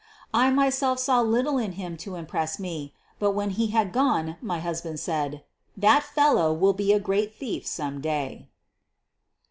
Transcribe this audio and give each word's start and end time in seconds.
I 0.33 0.49
myself 0.49 0.97
saw 0.97 1.21
little 1.21 1.59
in 1.59 1.73
him 1.73 1.95
to 1.97 2.15
impress 2.15 2.57
me, 2.59 2.91
but 3.19 3.33
when 3.35 3.51
he 3.51 3.67
had 3.67 3.93
gone 3.93 4.35
my 4.41 4.59
husband 4.59 4.99
said: 4.99 5.43
"That 5.77 6.01
fellow 6.01 6.51
will 6.53 6.73
be 6.73 6.91
a 6.91 6.99
great 6.99 7.35
thief 7.35 7.67
some 7.67 8.01
day." 8.01 8.47